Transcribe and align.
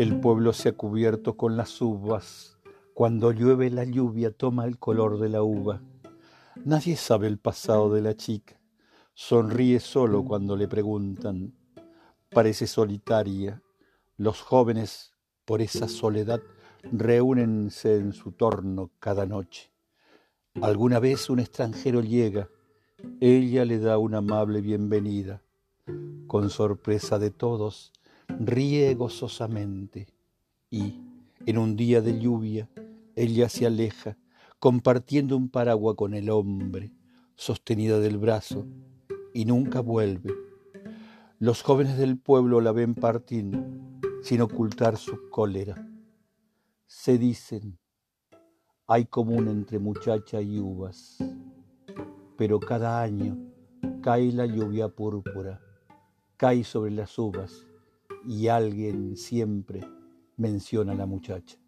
El 0.00 0.18
pueblo 0.18 0.54
se 0.54 0.70
ha 0.70 0.72
cubierto 0.72 1.36
con 1.36 1.58
las 1.58 1.78
uvas. 1.82 2.58
Cuando 2.94 3.32
llueve 3.32 3.68
la 3.68 3.84
lluvia 3.84 4.30
toma 4.30 4.64
el 4.64 4.78
color 4.78 5.18
de 5.18 5.28
la 5.28 5.42
uva. 5.42 5.82
Nadie 6.64 6.96
sabe 6.96 7.26
el 7.26 7.38
pasado 7.38 7.92
de 7.92 8.00
la 8.00 8.16
chica. 8.16 8.58
Sonríe 9.12 9.78
solo 9.78 10.24
cuando 10.24 10.56
le 10.56 10.68
preguntan. 10.68 11.52
Parece 12.30 12.66
solitaria. 12.66 13.62
Los 14.16 14.40
jóvenes, 14.40 15.12
por 15.44 15.60
esa 15.60 15.86
soledad, 15.86 16.40
reúnense 16.90 17.96
en 17.96 18.14
su 18.14 18.32
torno 18.32 18.92
cada 19.00 19.26
noche. 19.26 19.70
Alguna 20.62 20.98
vez 20.98 21.28
un 21.28 21.40
extranjero 21.40 22.00
llega. 22.00 22.48
Ella 23.20 23.66
le 23.66 23.78
da 23.78 23.98
una 23.98 24.16
amable 24.16 24.62
bienvenida. 24.62 25.42
Con 26.26 26.48
sorpresa 26.48 27.18
de 27.18 27.30
todos, 27.30 27.92
ríe 28.38 28.94
gozosamente 28.94 30.06
y, 30.70 31.00
en 31.46 31.58
un 31.58 31.76
día 31.76 32.00
de 32.00 32.18
lluvia, 32.20 32.68
ella 33.16 33.48
se 33.48 33.66
aleja, 33.66 34.16
compartiendo 34.58 35.36
un 35.36 35.48
paraguas 35.48 35.96
con 35.96 36.14
el 36.14 36.30
hombre, 36.30 36.92
sostenida 37.34 37.98
del 37.98 38.18
brazo, 38.18 38.66
y 39.32 39.44
nunca 39.44 39.80
vuelve. 39.80 40.34
Los 41.38 41.62
jóvenes 41.62 41.96
del 41.98 42.18
pueblo 42.18 42.60
la 42.60 42.72
ven 42.72 42.94
partir 42.94 43.46
sin 44.22 44.42
ocultar 44.42 44.96
su 44.96 45.30
cólera. 45.30 45.88
Se 46.86 47.16
dicen, 47.16 47.78
hay 48.86 49.06
común 49.06 49.48
entre 49.48 49.78
muchacha 49.78 50.42
y 50.42 50.58
uvas, 50.58 51.18
pero 52.36 52.60
cada 52.60 53.00
año 53.00 53.38
cae 54.02 54.32
la 54.32 54.46
lluvia 54.46 54.88
púrpura, 54.88 55.60
cae 56.36 56.64
sobre 56.64 56.90
las 56.90 57.18
uvas 57.18 57.69
y 58.26 58.48
alguien 58.48 59.16
siempre 59.16 59.80
menciona 60.36 60.92
a 60.92 60.96
la 60.96 61.06
muchacha. 61.06 61.59